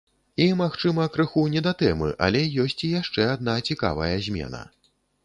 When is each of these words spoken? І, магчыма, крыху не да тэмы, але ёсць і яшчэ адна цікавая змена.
І, 0.43 0.45
магчыма, 0.61 1.03
крыху 1.17 1.43
не 1.55 1.61
да 1.67 1.73
тэмы, 1.81 2.09
але 2.29 2.41
ёсць 2.63 2.77
і 2.87 2.89
яшчэ 3.01 3.29
адна 3.35 3.55
цікавая 3.69 4.09
змена. 4.31 4.65